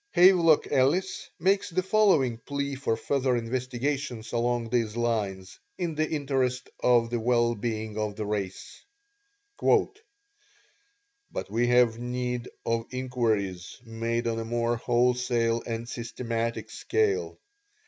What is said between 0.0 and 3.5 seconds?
Havelock Ellis makes the following plea for further